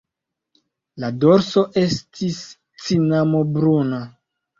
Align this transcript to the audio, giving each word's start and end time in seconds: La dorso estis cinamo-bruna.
La 1.03 1.09
dorso 1.23 1.63
estis 1.81 2.39
cinamo-bruna. 2.87 4.01